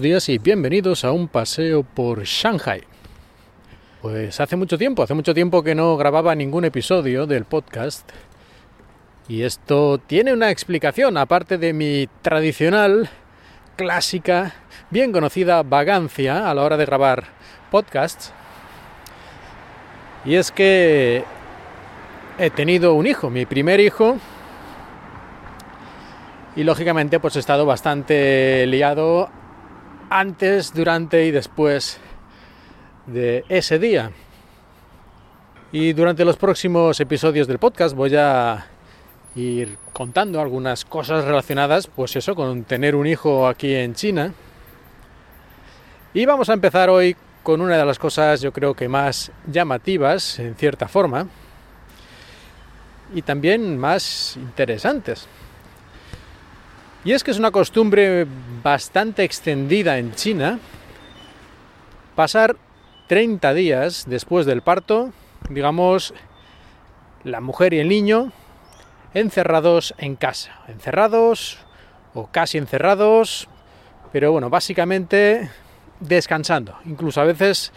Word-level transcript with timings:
Días 0.00 0.28
y 0.28 0.36
bienvenidos 0.36 1.04
a 1.04 1.12
un 1.12 1.26
paseo 1.26 1.82
por 1.82 2.24
Shanghai. 2.24 2.82
Pues 4.02 4.38
hace 4.40 4.54
mucho 4.54 4.76
tiempo, 4.76 5.02
hace 5.02 5.14
mucho 5.14 5.32
tiempo 5.32 5.62
que 5.62 5.74
no 5.74 5.96
grababa 5.96 6.34
ningún 6.34 6.66
episodio 6.66 7.26
del 7.26 7.46
podcast. 7.46 8.06
Y 9.26 9.42
esto 9.42 9.98
tiene 9.98 10.34
una 10.34 10.50
explicación, 10.50 11.16
aparte 11.16 11.56
de 11.56 11.72
mi 11.72 12.08
tradicional, 12.20 13.08
clásica, 13.76 14.54
bien 14.90 15.12
conocida 15.12 15.62
vagancia 15.62 16.50
a 16.50 16.54
la 16.54 16.62
hora 16.62 16.76
de 16.76 16.84
grabar 16.84 17.24
podcasts. 17.70 18.34
Y 20.26 20.34
es 20.34 20.52
que 20.52 21.24
he 22.38 22.50
tenido 22.50 22.92
un 22.92 23.06
hijo, 23.06 23.30
mi 23.30 23.46
primer 23.46 23.80
hijo, 23.80 24.18
y 26.54 26.64
lógicamente 26.64 27.18
pues 27.18 27.36
he 27.36 27.38
estado 27.38 27.64
bastante 27.64 28.66
liado 28.66 29.30
antes, 30.10 30.72
durante 30.72 31.24
y 31.26 31.30
después 31.30 31.98
de 33.06 33.44
ese 33.48 33.78
día. 33.78 34.10
Y 35.72 35.92
durante 35.92 36.24
los 36.24 36.36
próximos 36.36 36.98
episodios 37.00 37.46
del 37.46 37.58
podcast 37.58 37.94
voy 37.94 38.14
a 38.16 38.66
ir 39.34 39.76
contando 39.92 40.40
algunas 40.40 40.84
cosas 40.84 41.24
relacionadas, 41.24 41.86
pues 41.86 42.16
eso, 42.16 42.34
con 42.34 42.64
tener 42.64 42.94
un 42.94 43.06
hijo 43.06 43.46
aquí 43.46 43.74
en 43.74 43.94
China. 43.94 44.32
Y 46.14 46.24
vamos 46.24 46.48
a 46.48 46.54
empezar 46.54 46.88
hoy 46.88 47.16
con 47.42 47.60
una 47.60 47.76
de 47.76 47.84
las 47.84 47.98
cosas 47.98 48.40
yo 48.40 48.52
creo 48.52 48.74
que 48.74 48.88
más 48.88 49.30
llamativas, 49.46 50.38
en 50.38 50.54
cierta 50.54 50.88
forma, 50.88 51.28
y 53.14 53.22
también 53.22 53.78
más 53.78 54.36
interesantes. 54.36 55.28
Y 57.06 57.12
es 57.12 57.22
que 57.22 57.30
es 57.30 57.38
una 57.38 57.52
costumbre 57.52 58.26
bastante 58.64 59.22
extendida 59.22 59.96
en 59.96 60.12
China. 60.16 60.58
Pasar 62.16 62.56
30 63.06 63.54
días 63.54 64.06
después 64.08 64.44
del 64.44 64.60
parto, 64.60 65.12
digamos, 65.48 66.14
la 67.22 67.40
mujer 67.40 67.74
y 67.74 67.78
el 67.78 67.88
niño 67.88 68.32
encerrados 69.14 69.94
en 69.98 70.16
casa, 70.16 70.62
encerrados 70.66 71.58
o 72.12 72.26
casi 72.26 72.58
encerrados, 72.58 73.48
pero 74.12 74.32
bueno, 74.32 74.50
básicamente 74.50 75.48
descansando, 76.00 76.76
incluso 76.86 77.20
a 77.20 77.24
veces 77.24 77.72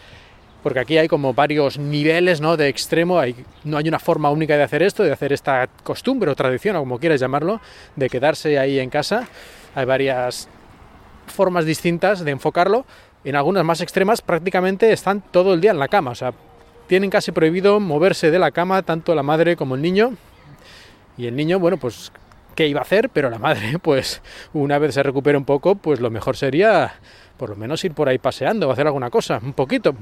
porque 0.63 0.79
aquí 0.79 0.97
hay 0.97 1.07
como 1.07 1.33
varios 1.33 1.77
niveles 1.77 2.41
¿no? 2.41 2.57
de 2.57 2.67
extremo, 2.67 3.19
hay, 3.19 3.35
no 3.63 3.77
hay 3.77 3.87
una 3.87 3.99
forma 3.99 4.29
única 4.29 4.57
de 4.57 4.63
hacer 4.63 4.83
esto, 4.83 5.03
de 5.03 5.11
hacer 5.11 5.31
esta 5.31 5.67
costumbre 5.83 6.29
o 6.29 6.35
tradición, 6.35 6.75
o 6.75 6.79
como 6.79 6.99
quieras 6.99 7.19
llamarlo, 7.19 7.61
de 7.95 8.09
quedarse 8.09 8.59
ahí 8.59 8.79
en 8.79 8.89
casa. 8.89 9.27
Hay 9.75 9.85
varias 9.85 10.49
formas 11.27 11.65
distintas 11.65 12.25
de 12.25 12.31
enfocarlo. 12.31 12.85
En 13.23 13.35
algunas 13.35 13.63
más 13.63 13.81
extremas 13.81 14.21
prácticamente 14.21 14.91
están 14.91 15.21
todo 15.21 15.53
el 15.53 15.61
día 15.61 15.71
en 15.71 15.79
la 15.79 15.87
cama, 15.87 16.11
o 16.11 16.15
sea, 16.15 16.33
tienen 16.87 17.09
casi 17.09 17.31
prohibido 17.31 17.79
moverse 17.79 18.31
de 18.31 18.39
la 18.39 18.51
cama 18.51 18.81
tanto 18.81 19.13
la 19.13 19.21
madre 19.23 19.55
como 19.55 19.75
el 19.75 19.81
niño. 19.81 20.13
Y 21.17 21.27
el 21.27 21.35
niño, 21.35 21.59
bueno, 21.59 21.77
pues 21.77 22.11
qué 22.55 22.67
iba 22.67 22.79
a 22.79 22.83
hacer, 22.83 23.09
pero 23.09 23.29
la 23.29 23.39
madre, 23.39 23.79
pues 23.81 24.21
una 24.53 24.77
vez 24.79 24.93
se 24.95 25.03
recupere 25.03 25.37
un 25.37 25.45
poco, 25.45 25.75
pues 25.75 25.99
lo 25.99 26.09
mejor 26.09 26.35
sería 26.37 26.93
por 27.37 27.49
lo 27.49 27.55
menos 27.55 27.83
ir 27.85 27.93
por 27.93 28.09
ahí 28.09 28.17
paseando 28.17 28.67
o 28.67 28.71
hacer 28.71 28.85
alguna 28.85 29.09
cosa, 29.09 29.39
un 29.41 29.53
poquito. 29.53 29.95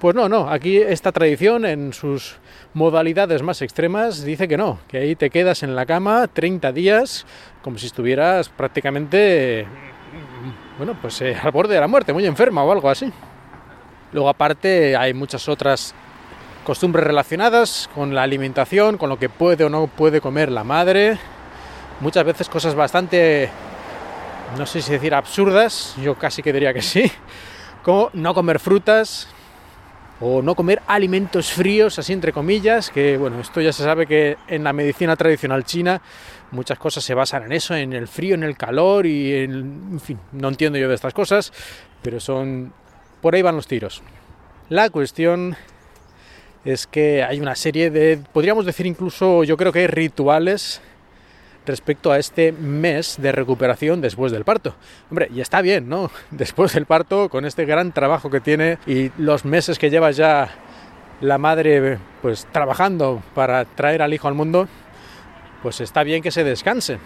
Pues 0.00 0.16
no, 0.16 0.26
no, 0.28 0.48
aquí 0.48 0.78
esta 0.78 1.12
tradición 1.12 1.66
en 1.66 1.92
sus 1.92 2.36
modalidades 2.72 3.42
más 3.42 3.60
extremas 3.60 4.24
dice 4.24 4.48
que 4.48 4.56
no, 4.56 4.78
que 4.88 4.96
ahí 4.96 5.14
te 5.14 5.28
quedas 5.28 5.62
en 5.62 5.76
la 5.76 5.84
cama 5.84 6.26
30 6.28 6.72
días 6.72 7.26
como 7.62 7.76
si 7.76 7.86
estuvieras 7.86 8.48
prácticamente, 8.48 9.66
bueno, 10.78 10.96
pues 11.02 11.20
eh, 11.20 11.36
al 11.40 11.52
borde 11.52 11.74
de 11.74 11.80
la 11.80 11.88
muerte, 11.88 12.14
muy 12.14 12.24
enferma 12.24 12.64
o 12.64 12.72
algo 12.72 12.88
así. 12.88 13.12
Luego 14.12 14.30
aparte 14.30 14.96
hay 14.96 15.12
muchas 15.12 15.46
otras 15.50 15.94
costumbres 16.64 17.06
relacionadas 17.06 17.90
con 17.94 18.14
la 18.14 18.22
alimentación, 18.22 18.96
con 18.96 19.10
lo 19.10 19.18
que 19.18 19.28
puede 19.28 19.64
o 19.64 19.68
no 19.68 19.86
puede 19.88 20.22
comer 20.22 20.50
la 20.50 20.64
madre. 20.64 21.18
Muchas 22.00 22.24
veces 22.24 22.48
cosas 22.48 22.74
bastante 22.74 23.50
no 24.56 24.66
sé 24.66 24.80
si 24.80 24.92
decir 24.92 25.14
absurdas, 25.14 25.94
yo 26.02 26.14
casi 26.14 26.42
que 26.42 26.52
diría 26.52 26.72
que 26.72 26.82
sí, 26.82 27.10
como 27.82 28.10
no 28.14 28.34
comer 28.34 28.58
frutas 28.58 29.28
o 30.20 30.42
no 30.42 30.54
comer 30.54 30.82
alimentos 30.86 31.52
fríos, 31.52 31.98
así 31.98 32.12
entre 32.12 32.32
comillas, 32.32 32.90
que 32.90 33.16
bueno, 33.16 33.40
esto 33.40 33.60
ya 33.60 33.72
se 33.72 33.84
sabe 33.84 34.06
que 34.06 34.36
en 34.48 34.64
la 34.64 34.72
medicina 34.72 35.16
tradicional 35.16 35.64
china 35.64 36.00
muchas 36.50 36.78
cosas 36.78 37.04
se 37.04 37.14
basan 37.14 37.44
en 37.44 37.52
eso, 37.52 37.74
en 37.74 37.92
el 37.92 38.08
frío, 38.08 38.34
en 38.34 38.42
el 38.42 38.56
calor 38.56 39.06
y 39.06 39.34
en, 39.34 39.88
en 39.92 40.00
fin, 40.00 40.18
no 40.32 40.48
entiendo 40.48 40.78
yo 40.78 40.88
de 40.88 40.94
estas 40.94 41.14
cosas, 41.14 41.52
pero 42.02 42.18
son 42.18 42.72
por 43.20 43.34
ahí 43.34 43.42
van 43.42 43.56
los 43.56 43.66
tiros. 43.66 44.02
La 44.68 44.90
cuestión 44.90 45.56
es 46.64 46.86
que 46.86 47.22
hay 47.22 47.40
una 47.40 47.54
serie 47.54 47.90
de, 47.90 48.18
podríamos 48.32 48.66
decir 48.66 48.86
incluso, 48.86 49.44
yo 49.44 49.56
creo 49.56 49.72
que 49.72 49.80
hay 49.80 49.86
rituales 49.86 50.80
respecto 51.68 52.10
a 52.10 52.18
este 52.18 52.50
mes 52.50 53.16
de 53.18 53.30
recuperación 53.30 54.00
después 54.00 54.32
del 54.32 54.44
parto. 54.44 54.74
Hombre, 55.10 55.28
y 55.32 55.40
está 55.40 55.60
bien, 55.60 55.88
¿no? 55.88 56.10
Después 56.30 56.72
del 56.72 56.86
parto, 56.86 57.28
con 57.28 57.44
este 57.44 57.64
gran 57.64 57.92
trabajo 57.92 58.30
que 58.30 58.40
tiene 58.40 58.78
y 58.86 59.12
los 59.18 59.44
meses 59.44 59.78
que 59.78 59.90
lleva 59.90 60.10
ya 60.10 60.48
la 61.20 61.38
madre 61.38 61.98
pues 62.22 62.46
trabajando 62.52 63.22
para 63.34 63.64
traer 63.64 64.02
al 64.02 64.14
hijo 64.14 64.28
al 64.28 64.34
mundo, 64.34 64.68
pues 65.62 65.80
está 65.80 66.02
bien 66.02 66.22
que 66.22 66.30
se 66.30 66.44
descanse. 66.44 66.98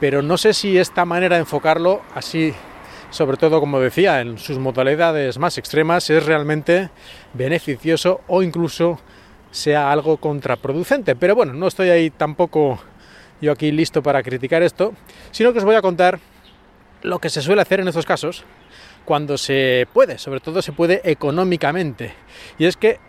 Pero 0.00 0.20
no 0.20 0.36
sé 0.36 0.52
si 0.52 0.78
esta 0.78 1.04
manera 1.04 1.36
de 1.36 1.42
enfocarlo 1.42 2.02
así, 2.14 2.52
sobre 3.10 3.36
todo 3.36 3.60
como 3.60 3.78
decía, 3.78 4.20
en 4.20 4.38
sus 4.38 4.58
modalidades 4.58 5.38
más 5.38 5.58
extremas, 5.58 6.10
es 6.10 6.26
realmente 6.26 6.90
beneficioso 7.34 8.20
o 8.26 8.42
incluso 8.42 8.98
sea 9.52 9.92
algo 9.92 10.16
contraproducente. 10.16 11.14
Pero 11.14 11.36
bueno, 11.36 11.52
no 11.52 11.68
estoy 11.68 11.90
ahí 11.90 12.10
tampoco 12.10 12.80
yo 13.42 13.52
aquí 13.52 13.72
listo 13.72 14.02
para 14.02 14.22
criticar 14.22 14.62
esto, 14.62 14.94
sino 15.32 15.52
que 15.52 15.58
os 15.58 15.64
voy 15.64 15.74
a 15.74 15.82
contar 15.82 16.20
lo 17.02 17.18
que 17.18 17.28
se 17.28 17.42
suele 17.42 17.60
hacer 17.60 17.80
en 17.80 17.88
estos 17.88 18.06
casos 18.06 18.44
cuando 19.04 19.36
se 19.36 19.88
puede, 19.92 20.16
sobre 20.18 20.38
todo 20.38 20.62
se 20.62 20.72
puede 20.72 21.02
económicamente. 21.04 22.14
Y 22.56 22.66
es 22.66 22.76
que 22.76 23.00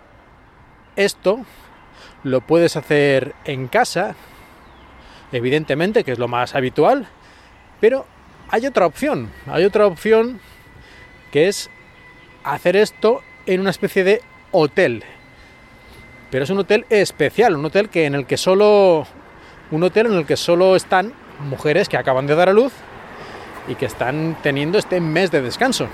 esto 0.95 1.45
lo 2.23 2.41
puedes 2.41 2.75
hacer 2.75 3.35
en 3.45 3.67
casa, 3.67 4.15
evidentemente, 5.31 6.03
que 6.03 6.11
es 6.11 6.19
lo 6.19 6.27
más 6.27 6.55
habitual, 6.55 7.07
pero 7.79 8.07
hay 8.49 8.65
otra 8.65 8.87
opción, 8.87 9.31
hay 9.45 9.65
otra 9.65 9.85
opción 9.85 10.39
que 11.31 11.47
es 11.47 11.69
hacer 12.43 12.75
esto 12.75 13.21
en 13.45 13.61
una 13.61 13.69
especie 13.69 14.03
de 14.03 14.21
hotel. 14.51 15.03
Pero 16.31 16.43
es 16.43 16.49
un 16.49 16.57
hotel 16.57 16.87
especial, 16.89 17.55
un 17.55 17.65
hotel 17.65 17.89
que 17.89 18.05
en 18.05 18.15
el 18.15 18.25
que 18.25 18.37
solo 18.37 19.05
un 19.71 19.83
hotel 19.83 20.07
en 20.07 20.13
el 20.13 20.25
que 20.25 20.37
solo 20.37 20.75
están 20.75 21.13
mujeres 21.49 21.89
que 21.89 21.97
acaban 21.97 22.27
de 22.27 22.35
dar 22.35 22.49
a 22.49 22.53
luz 22.53 22.73
y 23.67 23.75
que 23.75 23.85
están 23.85 24.37
teniendo 24.41 24.77
este 24.77 24.99
mes 24.99 25.31
de 25.31 25.41
descanso. 25.41 25.87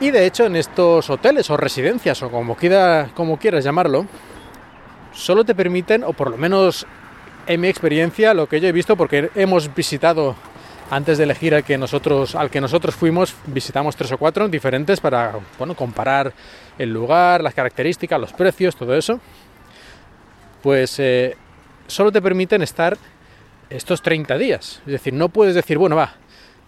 Y 0.00 0.10
de 0.10 0.26
hecho 0.26 0.46
en 0.46 0.56
estos 0.56 1.10
hoteles 1.10 1.50
o 1.50 1.56
residencias 1.56 2.22
o 2.22 2.30
como, 2.30 2.56
quiera, 2.56 3.10
como 3.14 3.38
quieras 3.38 3.64
llamarlo, 3.64 4.06
solo 5.12 5.44
te 5.44 5.54
permiten, 5.54 6.04
o 6.04 6.12
por 6.12 6.30
lo 6.30 6.36
menos 6.36 6.86
en 7.46 7.60
mi 7.60 7.68
experiencia, 7.68 8.32
lo 8.32 8.48
que 8.48 8.60
yo 8.60 8.68
he 8.68 8.72
visto, 8.72 8.96
porque 8.96 9.30
hemos 9.34 9.74
visitado 9.74 10.36
antes 10.90 11.18
de 11.18 11.24
elegir 11.24 11.54
al 11.54 11.64
que 11.64 11.78
nosotros, 11.78 12.34
al 12.34 12.50
que 12.50 12.60
nosotros 12.60 12.94
fuimos, 12.94 13.34
visitamos 13.46 13.94
tres 13.94 14.10
o 14.12 14.18
cuatro 14.18 14.48
diferentes 14.48 15.00
para 15.00 15.38
bueno, 15.58 15.74
comparar 15.74 16.32
el 16.78 16.92
lugar, 16.92 17.42
las 17.42 17.54
características, 17.54 18.20
los 18.20 18.32
precios, 18.32 18.74
todo 18.74 18.94
eso. 18.94 19.20
Pues 20.62 20.98
eh, 20.98 21.36
solo 21.90 22.12
te 22.12 22.22
permiten 22.22 22.62
estar 22.62 22.96
estos 23.68 24.02
30 24.02 24.38
días. 24.38 24.82
Es 24.86 24.92
decir, 24.92 25.12
no 25.12 25.28
puedes 25.28 25.54
decir, 25.54 25.78
bueno, 25.78 25.96
va, 25.96 26.14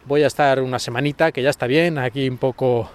voy 0.04 0.22
a 0.22 0.26
estar 0.26 0.60
una 0.60 0.78
semanita, 0.78 1.32
que 1.32 1.42
ya 1.42 1.50
está 1.50 1.66
bien, 1.66 1.98
aquí 1.98 2.28
un 2.28 2.38
poco 2.38 2.90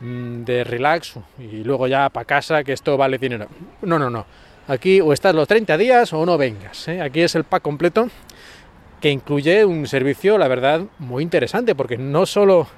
mm, 0.00 0.44
de 0.44 0.64
relax 0.64 1.14
y 1.38 1.64
luego 1.64 1.86
ya 1.86 2.08
para 2.08 2.24
casa, 2.24 2.64
que 2.64 2.72
esto 2.72 2.96
vale 2.96 3.18
dinero. 3.18 3.48
No, 3.82 3.98
no, 3.98 4.10
no. 4.10 4.26
Aquí 4.68 5.00
o 5.00 5.12
estás 5.12 5.34
los 5.34 5.48
30 5.48 5.76
días 5.76 6.12
o 6.12 6.24
no 6.24 6.38
vengas. 6.38 6.86
¿eh? 6.88 7.00
Aquí 7.00 7.20
es 7.20 7.34
el 7.34 7.44
pack 7.44 7.62
completo 7.62 8.08
que 9.00 9.10
incluye 9.10 9.64
un 9.64 9.86
servicio, 9.88 10.38
la 10.38 10.46
verdad, 10.46 10.82
muy 11.00 11.24
interesante, 11.24 11.74
porque 11.74 11.98
no 11.98 12.24
solo 12.24 12.68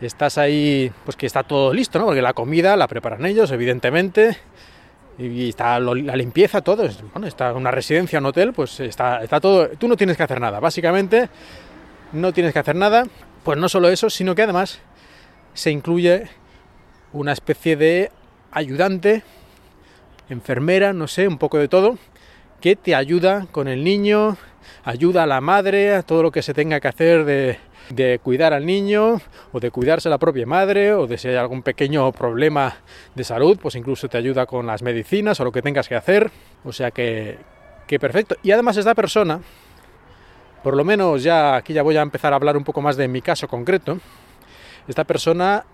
estás 0.00 0.38
ahí, 0.38 0.92
pues 1.04 1.16
que 1.16 1.26
está 1.26 1.42
todo 1.42 1.74
listo, 1.74 1.98
¿no? 1.98 2.06
Porque 2.06 2.22
la 2.22 2.32
comida 2.32 2.76
la 2.76 2.86
preparan 2.86 3.26
ellos, 3.26 3.50
evidentemente, 3.50 4.36
y 5.20 5.50
está 5.50 5.78
la 5.78 6.16
limpieza, 6.16 6.62
todo. 6.62 6.88
Bueno, 7.12 7.26
está 7.26 7.52
una 7.52 7.70
residencia, 7.70 8.18
un 8.18 8.26
hotel, 8.26 8.52
pues 8.52 8.80
está, 8.80 9.22
está 9.22 9.40
todo. 9.40 9.68
Tú 9.70 9.86
no 9.86 9.96
tienes 9.96 10.16
que 10.16 10.22
hacer 10.22 10.40
nada, 10.40 10.60
básicamente 10.60 11.28
no 12.12 12.32
tienes 12.32 12.52
que 12.52 12.58
hacer 12.58 12.76
nada. 12.76 13.04
Pues 13.44 13.58
no 13.58 13.68
solo 13.68 13.88
eso, 13.88 14.10
sino 14.10 14.34
que 14.34 14.42
además 14.42 14.80
se 15.54 15.70
incluye 15.70 16.28
una 17.12 17.32
especie 17.32 17.76
de 17.76 18.10
ayudante, 18.50 19.22
enfermera, 20.28 20.92
no 20.92 21.06
sé, 21.06 21.28
un 21.28 21.38
poco 21.38 21.58
de 21.58 21.68
todo, 21.68 21.98
que 22.60 22.76
te 22.76 22.94
ayuda 22.94 23.46
con 23.50 23.68
el 23.68 23.84
niño, 23.84 24.36
ayuda 24.84 25.24
a 25.24 25.26
la 25.26 25.40
madre, 25.40 25.94
a 25.94 26.02
todo 26.02 26.22
lo 26.22 26.30
que 26.30 26.42
se 26.42 26.54
tenga 26.54 26.80
que 26.80 26.88
hacer 26.88 27.24
de, 27.24 27.58
de 27.90 28.20
cuidar 28.22 28.52
al 28.52 28.64
niño 28.64 29.20
o 29.52 29.60
de 29.60 29.70
cuidarse 29.70 30.08
la 30.08 30.18
propia 30.18 30.46
madre 30.46 30.94
o 30.94 31.06
de 31.06 31.18
si 31.18 31.28
hay 31.28 31.36
algún 31.36 31.62
pequeño 31.62 32.10
problema 32.12 32.76
de 33.14 33.24
salud, 33.24 33.58
pues 33.60 33.74
incluso 33.74 34.08
te 34.08 34.16
ayuda 34.16 34.46
con 34.46 34.66
las 34.66 34.82
medicinas 34.82 35.38
o 35.40 35.44
lo 35.44 35.52
que 35.52 35.62
tengas 35.62 35.88
que 35.88 35.96
hacer. 35.96 36.30
O 36.64 36.72
sea 36.72 36.90
que, 36.90 37.38
que 37.86 37.98
perfecto. 37.98 38.36
Y 38.42 38.52
además 38.52 38.76
esta 38.76 38.94
persona, 38.94 39.40
por 40.62 40.76
lo 40.76 40.84
menos 40.84 41.22
ya 41.22 41.56
aquí 41.56 41.72
ya 41.72 41.82
voy 41.82 41.96
a 41.96 42.02
empezar 42.02 42.32
a 42.32 42.36
hablar 42.36 42.56
un 42.56 42.64
poco 42.64 42.80
más 42.80 42.96
de 42.96 43.08
mi 43.08 43.20
caso 43.22 43.48
concreto, 43.48 43.98
esta 44.88 45.04
persona 45.04 45.64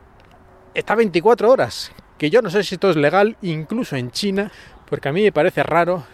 está 0.74 0.94
24 0.94 1.50
horas, 1.50 1.92
que 2.18 2.30
yo 2.30 2.42
no 2.42 2.50
sé 2.50 2.62
si 2.62 2.74
esto 2.74 2.90
es 2.90 2.96
legal 2.96 3.36
incluso 3.42 3.96
en 3.96 4.10
China, 4.10 4.50
porque 4.88 5.08
a 5.08 5.12
mí 5.12 5.22
me 5.22 5.32
parece 5.32 5.62
raro 5.62 6.04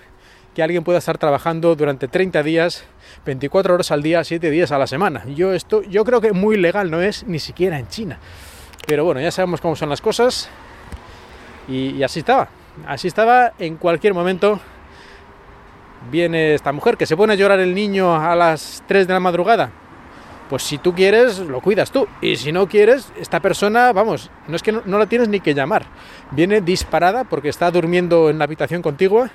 que 0.54 0.62
alguien 0.62 0.84
pueda 0.84 0.98
estar 0.98 1.18
trabajando 1.18 1.74
durante 1.74 2.08
30 2.08 2.42
días, 2.42 2.84
24 3.24 3.74
horas 3.74 3.90
al 3.90 4.02
día, 4.02 4.22
7 4.22 4.50
días 4.50 4.72
a 4.72 4.78
la 4.78 4.86
semana. 4.86 5.24
Yo 5.34 5.52
esto 5.54 5.82
yo 5.82 6.04
creo 6.04 6.20
que 6.20 6.32
muy 6.32 6.56
legal 6.56 6.90
no 6.90 7.00
es 7.00 7.26
ni 7.26 7.38
siquiera 7.38 7.78
en 7.78 7.88
China. 7.88 8.18
Pero 8.86 9.04
bueno, 9.04 9.20
ya 9.20 9.30
sabemos 9.30 9.60
cómo 9.60 9.76
son 9.76 9.88
las 9.88 10.00
cosas 10.00 10.50
y, 11.68 12.02
así 12.02 12.20
estaba. 12.20 12.48
Así 12.86 13.08
estaba 13.08 13.52
en 13.58 13.76
cualquier 13.76 14.14
momento 14.14 14.60
viene 16.10 16.54
esta 16.54 16.72
mujer 16.72 16.96
que 16.96 17.06
se 17.06 17.16
pone 17.16 17.34
a 17.34 17.36
llorar 17.36 17.60
el 17.60 17.74
niño 17.74 18.14
a 18.14 18.34
las 18.34 18.82
3 18.88 19.06
de 19.06 19.12
la 19.14 19.20
madrugada. 19.20 19.70
Pues 20.50 20.64
si 20.64 20.76
tú 20.76 20.94
quieres, 20.94 21.38
lo 21.38 21.60
cuidas 21.60 21.90
tú. 21.90 22.06
Y 22.20 22.36
si 22.36 22.52
no 22.52 22.68
quieres, 22.68 23.10
esta 23.18 23.40
persona, 23.40 23.92
vamos, 23.92 24.30
no 24.48 24.56
es 24.56 24.62
que 24.62 24.72
no 24.72 24.98
la 24.98 25.06
tienes 25.06 25.28
ni 25.28 25.40
que 25.40 25.54
llamar. 25.54 25.86
Viene 26.32 26.60
disparada 26.60 27.24
porque 27.24 27.48
está 27.48 27.70
durmiendo 27.70 28.28
en 28.28 28.38
la 28.38 28.44
habitación 28.44 28.82
contigua. 28.82 29.30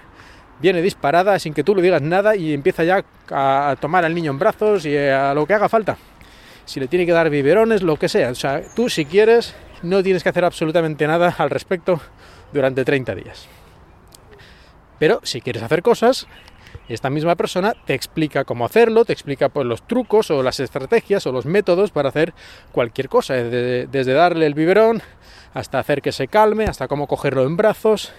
Viene 0.60 0.82
disparada 0.82 1.38
sin 1.40 1.54
que 1.54 1.64
tú 1.64 1.76
le 1.76 1.82
digas 1.82 2.02
nada 2.02 2.36
y 2.36 2.54
empieza 2.54 2.84
ya 2.84 3.04
a 3.32 3.76
tomar 3.80 4.06
al 4.06 4.16
niño 4.16 4.32
en 4.32 4.40
brazos 4.40 4.86
y 4.86 4.98
a 4.98 5.34
lo 5.34 5.46
que 5.46 5.54
haga 5.54 5.70
falta. 5.70 5.98
Si 6.66 6.80
le 6.80 6.88
tiene 6.88 7.06
que 7.06 7.12
dar 7.12 7.30
biberones, 7.30 7.82
lo 7.82 7.98
que 7.98 8.10
sea. 8.10 8.30
O 8.30 8.36
sea, 8.36 8.62
tú 8.76 8.90
si 8.90 9.06
quieres, 9.06 9.56
no 9.84 10.04
tienes 10.04 10.24
que 10.24 10.30
hacer 10.30 10.44
absolutamente 10.44 11.08
nada 11.08 11.34
al 11.38 11.50
respecto 11.50 12.02
durante 12.52 12.84
30 12.84 13.16
días. 13.16 13.48
Pero 15.00 15.20
si 15.24 15.42
quieres 15.42 15.62
hacer 15.62 15.84
cosas, 15.84 16.28
esta 16.90 17.10
misma 17.10 17.36
persona 17.36 17.74
te 17.86 17.94
explica 17.94 18.44
cómo 18.46 18.66
hacerlo, 18.66 19.06
te 19.06 19.14
explica 19.14 19.50
pues, 19.50 19.66
los 19.68 19.86
trucos 19.86 20.32
o 20.32 20.42
las 20.42 20.60
estrategias 20.60 21.26
o 21.28 21.32
los 21.32 21.46
métodos 21.46 21.92
para 21.92 22.10
hacer 22.10 22.34
cualquier 22.72 23.10
cosa, 23.10 23.36
desde, 23.36 23.88
desde 23.88 24.14
darle 24.14 24.46
el 24.46 24.54
biberón 24.54 25.02
hasta 25.54 25.80
hacer 25.80 26.02
que 26.02 26.12
se 26.12 26.28
calme, 26.28 26.66
hasta 26.66 26.88
cómo 26.88 27.08
cogerlo 27.08 27.44
en 27.44 27.58
brazos. 27.58 28.14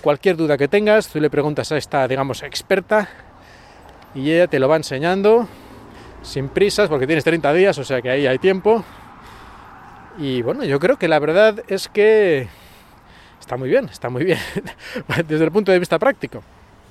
Cualquier 0.00 0.36
duda 0.36 0.56
que 0.56 0.68
tengas, 0.68 1.08
tú 1.08 1.20
le 1.20 1.30
preguntas 1.30 1.70
a 1.72 1.76
esta, 1.76 2.06
digamos, 2.08 2.42
experta 2.42 3.08
y 4.14 4.30
ella 4.30 4.46
te 4.46 4.58
lo 4.58 4.68
va 4.68 4.76
enseñando 4.76 5.48
sin 6.22 6.48
prisas 6.48 6.88
porque 6.88 7.06
tienes 7.06 7.24
30 7.24 7.52
días, 7.52 7.78
o 7.78 7.84
sea 7.84 8.00
que 8.00 8.10
ahí 8.10 8.26
hay 8.26 8.38
tiempo. 8.38 8.84
Y 10.18 10.42
bueno, 10.42 10.64
yo 10.64 10.78
creo 10.78 10.98
que 10.98 11.08
la 11.08 11.18
verdad 11.18 11.62
es 11.68 11.88
que 11.88 12.48
está 13.40 13.56
muy 13.56 13.68
bien, 13.68 13.86
está 13.86 14.08
muy 14.08 14.24
bien 14.24 14.38
desde 15.28 15.44
el 15.44 15.52
punto 15.52 15.72
de 15.72 15.78
vista 15.78 15.98
práctico. 15.98 16.42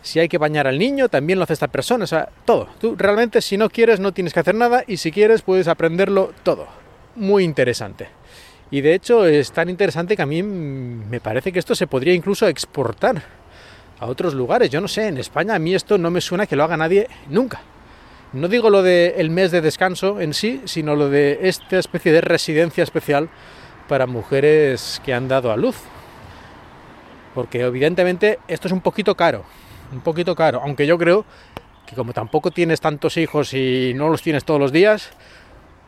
Si 0.02 0.20
hay 0.20 0.28
que 0.28 0.40
bañar 0.40 0.66
al 0.66 0.80
niño, 0.80 1.10
también 1.10 1.38
lo 1.38 1.44
hace 1.44 1.54
esta 1.54 1.68
persona, 1.68 2.06
o 2.06 2.08
sea, 2.08 2.30
todo. 2.46 2.68
Tú 2.80 2.96
realmente 2.98 3.42
si 3.42 3.58
no 3.58 3.70
quieres 3.70 4.00
no 4.00 4.12
tienes 4.14 4.34
que 4.34 4.40
hacer 4.40 4.56
nada 4.56 4.84
y 4.88 4.98
si 4.98 5.12
quieres 5.12 5.44
puedes 5.44 5.68
aprenderlo 5.68 6.34
todo. 6.44 6.68
Muy 7.16 7.44
interesante. 7.44 8.08
Y 8.72 8.80
de 8.80 8.96
hecho 8.96 9.26
es 9.26 9.52
tan 9.52 9.70
interesante 9.70 10.16
que 10.16 10.22
a 10.22 10.26
mí 10.26 10.42
me 10.42 11.20
parece 11.20 11.52
que 11.52 11.60
esto 11.60 11.76
se 11.76 11.88
podría 11.88 12.14
incluso 12.14 12.48
exportar 12.48 13.22
a 14.00 14.06
otros 14.06 14.34
lugares. 14.34 14.70
Yo 14.70 14.80
no 14.80 14.88
sé, 14.88 15.08
en 15.08 15.18
España 15.18 15.56
a 15.56 15.60
mí 15.60 15.76
esto 15.76 15.98
no 15.98 16.10
me 16.10 16.22
suena 16.22 16.48
que 16.48 16.56
lo 16.56 16.64
haga 16.64 16.78
nadie 16.78 17.08
nunca. 17.30 17.62
No 18.32 18.48
digo 18.48 18.70
lo 18.70 18.82
del 18.82 19.14
el 19.18 19.30
mes 19.30 19.52
de 19.52 19.60
descanso 19.60 20.22
en 20.22 20.34
sí, 20.34 20.62
sino 20.64 20.96
lo 20.96 21.10
de 21.10 21.40
esta 21.44 21.78
especie 21.78 22.14
de 22.14 22.22
residencia 22.22 22.82
especial 22.82 23.30
para 23.90 24.08
mujeres 24.08 25.02
que 25.04 25.14
han 25.14 25.28
dado 25.28 25.52
a 25.52 25.58
luz. 25.58 25.76
Porque 27.36 27.60
evidentemente 27.60 28.40
esto 28.48 28.70
es 28.70 28.72
un 28.72 28.80
poquito 28.80 29.16
caro, 29.16 29.44
un 29.92 30.00
poquito 30.00 30.34
caro, 30.34 30.62
aunque 30.64 30.88
yo 30.88 30.98
creo 30.98 31.26
que 31.86 31.96
como 31.96 32.14
tampoco 32.14 32.52
tienes 32.52 32.80
tantos 32.80 33.18
hijos 33.18 33.54
y 33.54 33.94
no 33.96 34.08
los 34.08 34.22
tienes 34.22 34.46
todos 34.46 34.62
los 34.62 34.72
días, 34.72 35.10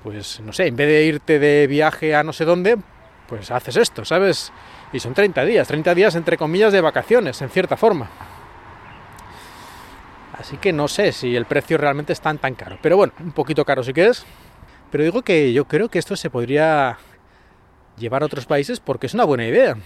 pues 0.03 0.39
no 0.41 0.53
sé, 0.53 0.67
en 0.67 0.75
vez 0.75 0.87
de 0.87 1.03
irte 1.05 1.39
de 1.39 1.65
viaje 1.67 2.15
a 2.15 2.23
no 2.23 2.33
sé 2.33 2.45
dónde, 2.45 2.77
pues 3.27 3.49
haces 3.51 3.77
esto, 3.77 4.05
¿sabes? 4.05 4.51
Y 4.91 4.99
son 4.99 5.13
30 5.13 5.45
días, 5.45 5.67
30 5.67 5.95
días 5.95 6.15
entre 6.15 6.37
comillas 6.37 6.73
de 6.73 6.81
vacaciones, 6.81 7.41
en 7.41 7.49
cierta 7.49 7.77
forma. 7.77 8.09
Así 10.37 10.57
que 10.57 10.73
no 10.73 10.87
sé 10.87 11.11
si 11.11 11.35
el 11.35 11.45
precio 11.45 11.77
realmente 11.77 12.11
es 12.11 12.19
tan 12.19 12.37
tan 12.37 12.55
caro. 12.55 12.77
Pero 12.81 12.97
bueno, 12.97 13.13
un 13.19 13.31
poquito 13.31 13.63
caro 13.65 13.83
sí 13.83 13.93
que 13.93 14.07
es. 14.07 14.25
Pero 14.91 15.03
digo 15.03 15.21
que 15.21 15.53
yo 15.53 15.65
creo 15.65 15.89
que 15.89 15.99
esto 15.99 16.15
se 16.15 16.29
podría 16.29 16.97
llevar 17.97 18.23
a 18.23 18.25
otros 18.25 18.45
países 18.45 18.79
porque 18.79 19.07
es 19.07 19.13
una 19.13 19.23
buena 19.23 19.45
idea. 19.45 19.77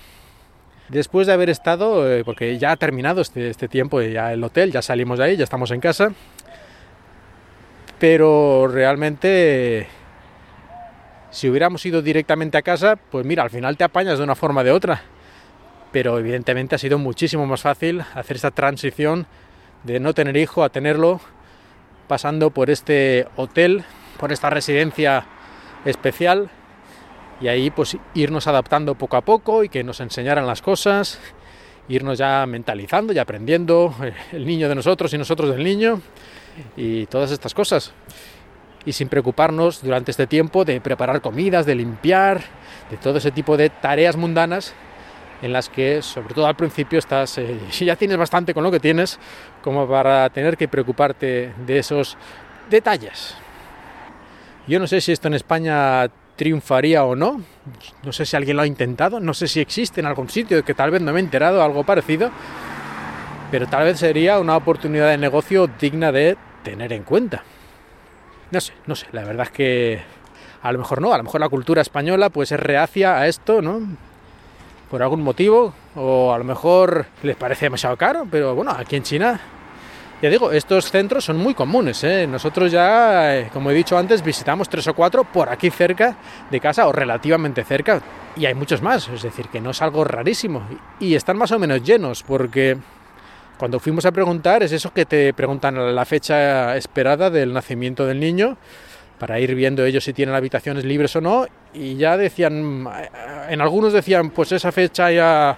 Después 0.90 1.28
de 1.28 1.34
haber 1.34 1.50
estado, 1.50 2.10
eh, 2.10 2.24
porque 2.24 2.58
ya 2.58 2.72
ha 2.72 2.78
terminado 2.78 3.22
este, 3.22 3.50
este 3.50 3.68
tiempo, 3.68 4.02
ya 4.02 4.32
el 4.34 4.44
hotel, 4.44 4.72
ya 4.72 4.82
salimos 4.82 5.20
de 5.20 5.26
ahí, 5.26 5.38
ya 5.38 5.44
estamos 5.44 5.72
en 5.72 5.82
casa. 5.82 6.14
Pero 8.00 8.68
realmente, 8.68 9.88
si 11.38 11.48
hubiéramos 11.48 11.86
ido 11.86 12.02
directamente 12.02 12.58
a 12.58 12.64
casa, 12.64 12.96
pues 12.96 13.24
mira, 13.24 13.44
al 13.44 13.52
final 13.52 13.78
te 13.78 13.84
apañas 13.84 14.18
de 14.18 14.24
una 14.24 14.34
forma 14.34 14.62
o 14.62 14.64
de 14.64 14.72
otra. 14.72 15.04
Pero 15.92 16.18
evidentemente 16.18 16.74
ha 16.74 16.80
sido 16.80 16.98
muchísimo 16.98 17.46
más 17.46 17.62
fácil 17.62 18.04
hacer 18.16 18.38
esta 18.38 18.50
transición 18.50 19.28
de 19.84 20.00
no 20.00 20.16
tener 20.16 20.36
hijo 20.36 20.64
a 20.64 20.70
tenerlo, 20.70 21.22
pasando 22.08 22.50
por 22.50 22.72
este 22.72 23.28
hotel, 23.36 23.84
por 24.20 24.34
esta 24.34 24.50
residencia 24.50 25.26
especial 25.86 26.50
y 27.40 27.50
ahí 27.50 27.70
pues 27.70 27.98
irnos 28.16 28.48
adaptando 28.48 28.96
poco 28.96 29.16
a 29.16 29.22
poco 29.22 29.64
y 29.64 29.70
que 29.70 29.84
nos 29.84 30.00
enseñaran 30.00 30.48
las 30.48 30.64
cosas, 30.64 31.20
irnos 31.88 32.18
ya 32.18 32.48
mentalizando 32.48 33.14
y 33.14 33.20
aprendiendo 33.20 33.94
eh, 34.02 34.12
el 34.32 34.44
niño 34.44 34.68
de 34.70 34.74
nosotros 34.74 35.14
y 35.14 35.20
nosotros 35.20 35.52
del 35.52 35.64
niño 35.64 36.02
y 36.76 37.06
todas 37.06 37.30
estas 37.30 37.54
cosas. 37.54 37.94
Y 38.86 38.94
sin 38.94 39.10
preocuparnos 39.10 39.82
durante 39.82 40.12
este 40.12 40.28
tiempo 40.28 40.64
de 40.64 40.80
preparar 40.80 41.22
comidas, 41.22 41.66
de 41.66 41.76
limpiar, 41.76 42.42
de 42.90 42.98
todo 42.98 43.18
ese 43.18 43.32
tipo 43.32 43.58
de 43.58 43.70
tareas 43.70 44.16
mundanas 44.16 44.74
en 45.42 45.54
las 45.54 45.70
que, 45.70 46.02
sobre 46.02 46.34
todo 46.34 46.48
al 46.48 46.56
principio, 46.56 47.00
estás, 47.00 47.38
eh, 47.38 47.60
ya 47.80 47.96
tienes 47.96 48.18
bastante 48.18 48.54
con 48.54 48.64
lo 48.64 48.72
que 48.72 48.80
tienes, 48.80 49.20
como 49.62 49.88
para 49.88 50.30
tener 50.30 50.58
que 50.58 50.68
preocuparte 50.68 51.54
de 51.66 51.78
esos 51.78 52.18
detalles. 52.70 53.36
Yo 54.68 54.80
no 54.80 54.88
sé 54.88 55.00
si 55.00 55.12
esto 55.12 55.28
en 55.28 55.36
España 55.36 56.10
triunfaría 56.36 57.04
o 57.04 57.16
no, 57.16 57.42
no 58.04 58.12
sé 58.12 58.26
si 58.26 58.36
alguien 58.36 58.58
lo 58.58 58.64
ha 58.64 58.68
intentado, 58.68 59.20
no 59.20 59.34
sé 59.34 59.48
si 59.48 59.60
existe 59.60 60.02
en 60.02 60.06
algún 60.06 60.30
sitio 60.30 60.64
que 60.64 60.74
tal 60.74 60.92
vez 60.92 61.02
no 61.02 61.12
me 61.12 61.20
he 61.20 61.24
enterado 61.24 61.64
algo 61.64 61.84
parecido, 61.84 62.30
pero 63.50 63.68
tal 63.68 63.86
vez 63.86 64.00
sería 64.00 64.40
una 64.40 64.56
oportunidad 64.56 65.10
de 65.10 65.18
negocio 65.18 65.68
digna 65.80 66.12
de 66.12 66.38
tener 66.64 66.94
en 66.94 67.04
cuenta. 67.04 67.44
No 68.52 68.62
sé, 68.62 68.74
no 68.86 68.96
sé, 68.96 69.08
la 69.12 69.24
verdad 69.24 69.48
es 69.48 69.52
que 69.52 70.02
a 70.62 70.72
lo 70.72 70.80
mejor 70.80 71.02
no, 71.02 71.14
a 71.14 71.18
lo 71.18 71.24
mejor 71.24 71.42
la 71.42 71.50
cultura 71.50 71.82
española 71.82 72.30
pues 72.30 72.52
es 72.52 72.60
reacia 72.60 73.18
a 73.18 73.28
esto, 73.28 73.62
¿no? 73.62 73.82
por 74.90 75.04
algún 75.04 75.22
motivo, 75.22 75.74
o 75.96 76.34
a 76.34 76.38
lo 76.38 76.44
mejor 76.44 77.08
les 77.24 77.36
parece 77.36 77.66
demasiado 77.66 77.98
caro, 77.98 78.26
pero 78.30 78.56
bueno, 78.56 78.72
aquí 78.72 78.96
en 78.96 79.04
China, 79.04 79.40
ya 80.22 80.30
digo, 80.30 80.52
estos 80.52 80.90
centros 80.90 81.26
son 81.26 81.38
muy 81.38 81.54
comunes. 81.54 82.04
¿eh? 82.04 82.26
Nosotros 82.26 82.72
ya, 82.72 83.38
eh, 83.38 83.50
como 83.52 83.72
he 83.72 83.74
dicho 83.74 83.98
antes, 83.98 84.24
visitamos 84.24 84.70
tres 84.70 84.88
o 84.88 84.94
cuatro 84.94 85.26
por 85.26 85.50
aquí 85.50 85.70
cerca 85.70 86.18
de 86.50 86.60
casa 86.60 86.88
o 86.88 86.92
relativamente 86.92 87.64
cerca, 87.64 88.02
y 88.36 88.46
hay 88.46 88.54
muchos 88.54 88.82
más, 88.82 89.08
es 89.10 89.24
decir, 89.24 89.48
que 89.50 89.62
no 89.62 89.72
es 89.72 89.82
algo 89.82 90.04
rarísimo, 90.04 90.64
y 91.00 91.16
están 91.16 91.38
más 91.38 91.52
o 91.52 91.60
menos 91.60 91.84
llenos, 91.84 92.24
porque 92.24 92.78
cuando 93.58 93.80
fuimos 93.80 94.06
a 94.06 94.12
preguntar, 94.12 94.64
es 94.64 94.72
eso 94.72 94.94
que 94.94 95.06
te 95.06 95.34
preguntan 95.34 95.96
la 95.96 96.06
fecha 96.06 96.78
esperada 96.78 97.30
del 97.30 97.54
nacimiento 97.54 98.06
del 98.06 98.20
niño, 98.20 98.58
para 99.20 99.40
ir 99.40 99.56
viendo 99.56 99.84
ellos 99.84 100.04
si 100.04 100.14
tienen 100.14 100.36
habitaciones 100.36 100.86
libres 100.86 101.16
o 101.16 101.22
no, 101.22 101.48
y 101.74 101.96
ya 101.96 102.18
decían, 102.18 102.88
en 103.50 103.62
algunos 103.62 103.94
decían, 103.94 104.30
pues 104.30 104.52
esa 104.52 104.72
fecha 104.72 105.12
ya 105.12 105.58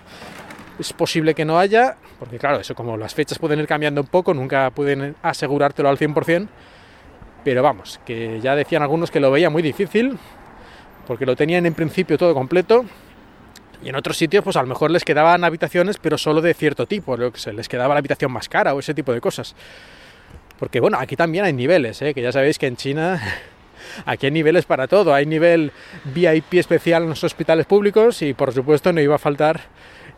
es 0.79 0.93
posible 0.93 1.33
que 1.33 1.43
no 1.43 1.59
haya, 1.59 1.97
porque 2.19 2.39
claro, 2.39 2.59
eso 2.59 2.73
como 2.73 2.95
las 2.95 3.13
fechas 3.13 3.37
pueden 3.37 3.59
ir 3.59 3.67
cambiando 3.67 4.01
un 4.01 4.07
poco, 4.07 4.33
nunca 4.33 4.69
pueden 4.71 5.15
asegurártelo 5.21 5.89
al 5.89 5.97
100%, 5.97 6.47
pero 7.43 7.63
vamos, 7.63 7.99
que 8.05 8.39
ya 8.41 8.55
decían 8.55 8.81
algunos 8.81 9.11
que 9.11 9.19
lo 9.19 9.29
veía 9.29 9.49
muy 9.49 9.61
difícil, 9.61 10.17
porque 11.05 11.25
lo 11.25 11.35
tenían 11.35 11.65
en 11.65 11.73
principio 11.73 12.17
todo 12.17 12.33
completo, 12.33 12.85
y 13.83 13.89
en 13.89 13.95
otros 13.95 14.17
sitios 14.17 14.43
pues 14.43 14.55
a 14.55 14.61
lo 14.61 14.67
mejor 14.67 14.91
les 14.91 15.03
quedaban 15.03 15.43
habitaciones, 15.43 15.97
pero 15.97 16.17
solo 16.17 16.41
de 16.41 16.53
cierto 16.53 16.85
tipo, 16.85 17.17
se 17.33 17.53
les 17.53 17.67
quedaba 17.67 17.93
la 17.93 17.99
habitación 17.99 18.31
más 18.31 18.49
cara 18.49 18.73
o 18.73 18.79
ese 18.79 18.93
tipo 18.93 19.13
de 19.13 19.21
cosas. 19.21 19.55
Porque 20.57 20.79
bueno, 20.79 20.97
aquí 20.99 21.15
también 21.15 21.45
hay 21.45 21.53
niveles, 21.53 22.01
¿eh? 22.01 22.13
que 22.13 22.21
ya 22.21 22.31
sabéis 22.31 22.57
que 22.57 22.67
en 22.67 22.75
China 22.75 23.21
aquí 24.05 24.25
hay 24.25 24.31
niveles 24.31 24.65
para 24.65 24.87
todo. 24.87 25.13
Hay 25.13 25.25
nivel 25.25 25.71
VIP 26.13 26.55
especial 26.55 27.03
en 27.03 27.09
los 27.09 27.23
hospitales 27.23 27.65
públicos 27.65 28.21
y 28.21 28.33
por 28.33 28.53
supuesto 28.53 28.91
no 28.91 28.99
iba 29.01 29.15
a 29.15 29.19
faltar 29.19 29.61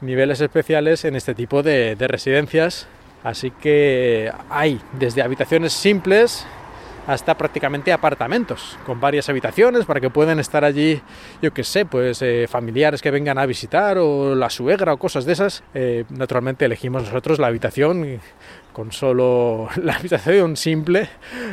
niveles 0.01 0.41
especiales 0.41 1.05
en 1.05 1.15
este 1.15 1.35
tipo 1.35 1.61
de 1.61 1.95
residencias 1.99 2.87
Así 3.23 3.51
que 3.51 4.31
hay 4.49 4.81
desde 4.93 5.21
habitaciones 5.21 5.73
simples 5.73 6.45
hasta 7.07 7.35
prácticamente 7.35 7.91
apartamentos 7.91 8.77
con 8.85 8.99
varias 8.99 9.27
habitaciones 9.29 9.85
para 9.85 9.99
que 9.99 10.09
puedan 10.09 10.39
estar 10.39 10.63
allí, 10.63 11.01
yo 11.41 11.53
que 11.53 11.63
sé, 11.63 11.85
pues 11.85 12.21
eh, 12.21 12.47
familiares 12.49 13.01
que 13.01 13.11
vengan 13.11 13.37
a 13.37 13.45
visitar 13.45 13.97
o 13.97 14.35
la 14.35 14.49
suegra 14.49 14.93
o 14.93 14.97
cosas 14.97 15.25
de 15.25 15.33
esas. 15.33 15.63
Eh, 15.73 16.05
naturalmente 16.09 16.65
elegimos 16.65 17.03
nosotros 17.03 17.39
la 17.39 17.47
habitación 17.47 18.19
con 18.73 18.91
solo 18.91 19.69
la 19.81 19.95
habitación 19.95 20.55
simple, 20.57 21.09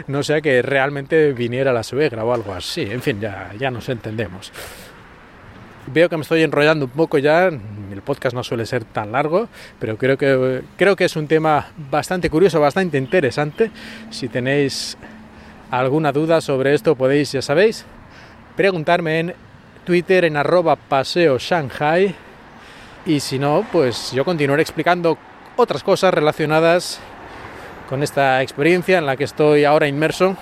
no 0.07 0.23
sea 0.23 0.41
que 0.41 0.63
realmente 0.63 1.33
viniera 1.33 1.73
la 1.73 1.83
suegra 1.83 2.25
o 2.25 2.33
algo 2.33 2.53
así. 2.53 2.83
En 2.83 3.03
fin, 3.03 3.21
ya, 3.21 3.53
ya 3.59 3.71
nos 3.71 3.89
entendemos. 3.89 4.53
Veo 5.91 6.11
que 6.11 6.17
me 6.19 6.23
estoy 6.23 6.43
enrollando 6.43 6.85
un 6.85 6.91
poco 6.91 7.17
ya, 7.17 7.47
el 7.47 8.03
podcast 8.05 8.35
no 8.35 8.45
suele 8.45 8.67
ser 8.67 8.85
tan 8.85 9.11
largo, 9.11 9.49
pero 9.79 9.97
creo 9.97 10.19
que, 10.19 10.63
creo 10.77 10.97
que 10.97 11.07
es 11.07 11.17
un 11.17 11.27
tema 11.27 11.69
bastante 11.91 12.29
curioso, 12.29 12.61
bastante 12.61 12.99
interesante. 12.99 13.71
Si 14.11 14.29
tenéis 14.29 14.99
alguna 15.71 16.13
duda 16.13 16.41
sobre 16.41 16.75
esto 16.75 16.95
podéis, 16.95 17.33
ya 17.33 17.43
sabéis, 17.43 17.85
preguntarme 18.57 19.21
en 19.21 19.35
Twitter 19.85 20.25
en 20.25 20.37
arroba 20.37 20.77
paseo 20.77 21.39
Shanghai 21.39 22.15
y 23.07 23.21
si 23.21 23.39
no, 23.39 23.67
pues 23.73 24.13
yo 24.13 24.25
continuaré 24.25 24.63
explicando 24.63 25.17
otras 25.57 25.83
cosas 25.83 26.13
relacionadas 26.13 27.01
con 27.89 28.03
esta 28.03 28.43
experiencia 28.43 28.99
en 28.99 29.07
la 29.07 29.17
que 29.17 29.25
estoy 29.25 29.65
ahora 29.65 29.89
inmerso 29.89 30.37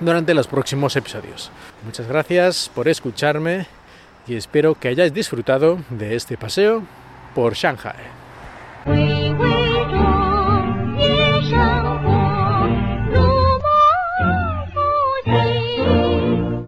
durante 0.00 0.34
los 0.34 0.46
próximos 0.46 0.94
episodios. 0.96 1.50
Muchas 1.84 2.06
gracias 2.06 2.70
por 2.74 2.88
escucharme 2.88 3.66
y 4.26 4.36
espero 4.36 4.74
que 4.74 4.88
hayáis 4.88 5.12
disfrutado 5.12 5.78
de 5.90 6.14
este 6.14 6.36
paseo 6.36 6.82
por 7.34 7.54
Shanghai. 7.54 7.96